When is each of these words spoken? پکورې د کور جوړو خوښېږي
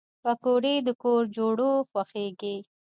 پکورې 0.23 0.75
د 0.85 0.87
کور 1.01 1.21
جوړو 1.37 1.71
خوښېږي 1.89 2.55